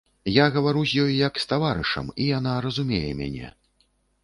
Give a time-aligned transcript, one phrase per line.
[0.35, 3.55] Я гавару з ёй, як з таварышам, і яна разумее мяне.